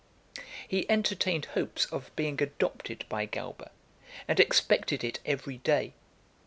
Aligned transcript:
V. 0.33 0.41
He 0.67 0.89
entertained 0.89 1.45
hopes 1.53 1.85
of 1.93 2.09
being 2.15 2.41
adopted 2.41 3.05
by 3.07 3.25
Galba, 3.25 3.69
and 4.27 4.39
expected 4.39 5.03
it 5.03 5.19
every 5.27 5.57
day. 5.57 5.93